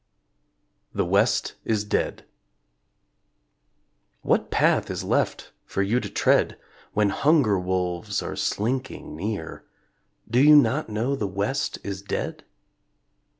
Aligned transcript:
THE 0.95 1.05
WEST 1.05 1.53
IS 1.63 1.83
DEAD 1.85 2.25
What 4.23 4.49
path 4.49 4.89
is 4.89 5.03
left 5.03 5.51
for 5.63 5.83
you 5.83 5.99
to 5.99 6.09
tread 6.09 6.57
When 6.93 7.11
hunger 7.11 7.59
wolves 7.59 8.23
are 8.23 8.35
slinking 8.35 9.15
near 9.15 9.63
Do 10.27 10.39
you 10.41 10.55
not 10.55 10.89
know 10.89 11.15
the 11.15 11.27
West 11.27 11.77
is 11.83 12.01
dead? 12.01 12.43